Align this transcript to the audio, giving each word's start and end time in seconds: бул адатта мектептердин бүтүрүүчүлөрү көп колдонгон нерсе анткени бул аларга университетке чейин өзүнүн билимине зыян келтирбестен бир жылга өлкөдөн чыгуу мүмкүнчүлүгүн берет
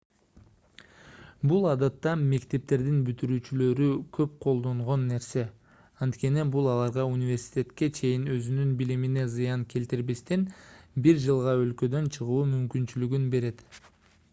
бул 1.49 1.65
адатта 1.71 2.13
мектептердин 2.21 2.95
бүтүрүүчүлөрү 3.09 3.89
көп 4.19 4.33
колдонгон 4.45 5.03
нерсе 5.11 5.43
анткени 6.07 6.47
бул 6.57 6.71
аларга 6.73 7.05
университетке 7.17 7.91
чейин 8.01 8.25
өзүнүн 8.39 8.73
билимине 8.81 9.27
зыян 9.37 9.67
келтирбестен 9.77 10.51
бир 11.09 11.23
жылга 11.29 11.57
өлкөдөн 11.67 12.11
чыгуу 12.19 12.43
мүмкүнчүлүгүн 12.59 13.33
берет 13.39 13.67